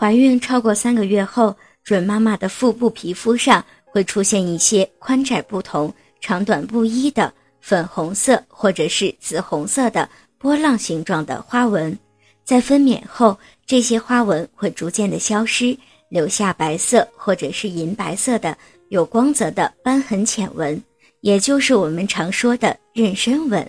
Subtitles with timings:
[0.00, 10.08] 怀孕超过三个月后，准妈妈的腹部皮肤上会出现一些宽窄不同、长短不一的粉红色或者是紫红色的
[10.38, 11.98] 波浪形状的花纹。
[12.44, 13.36] 在分娩后，
[13.66, 15.76] 这些花纹会逐渐的消失，
[16.08, 18.56] 留下白色或者是银白色的
[18.90, 20.80] 有光泽的瘢痕浅纹，
[21.22, 23.68] 也就是我们常说的妊娠纹。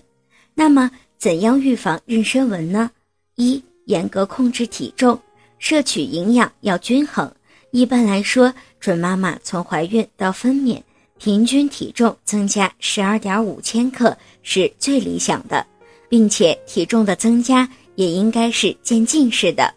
[0.54, 0.88] 那么，
[1.18, 2.88] 怎样预防妊娠纹呢？
[3.34, 5.20] 一、严格控制体重。
[5.60, 7.32] 摄取营养要均衡。
[7.70, 10.82] 一般来说，准妈妈从怀孕到分娩，
[11.18, 15.64] 平均体重增加十二点五千克是最理想的，
[16.08, 19.72] 并且体重的增加也应该是渐进式的。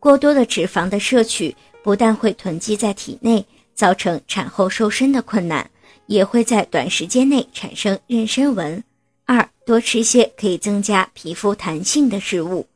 [0.00, 5.70] 过多的脂肪的摄取不但会囤积在体内，造成产后瘦身的困难，
[6.06, 8.82] 也会在短时间内产生妊娠纹。
[9.24, 12.66] 二，多吃些可以增加皮肤弹性的食物。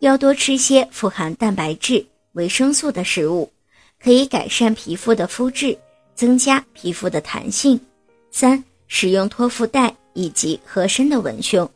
[0.00, 3.50] 要多吃些富含蛋白质、维生素的食物，
[4.00, 5.76] 可以改善皮肤的肤质，
[6.14, 7.80] 增加皮肤的弹性。
[8.30, 11.68] 三、使用托腹带以及合身的文胸。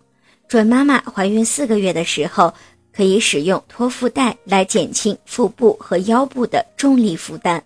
[0.47, 2.55] 准妈妈怀孕四个月的时候，
[2.93, 7.61] 可以使用托腹带来减轻腹部和腰部的重力负担，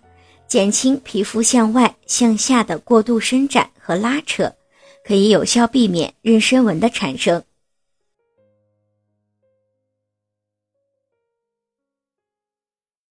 [0.47, 4.51] 减轻皮肤向外向下的过度伸展和拉扯，
[5.05, 7.43] 可以有效避免妊娠纹的产生。